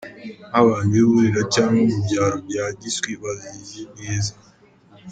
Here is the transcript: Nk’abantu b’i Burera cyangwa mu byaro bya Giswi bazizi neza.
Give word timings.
Nk’abantu 0.49 0.91
b’i 0.95 1.05
Burera 1.09 1.41
cyangwa 1.53 1.81
mu 1.93 1.99
byaro 2.05 2.37
bya 2.47 2.65
Giswi 2.79 3.11
bazizi 3.23 3.81
neza. 3.97 4.33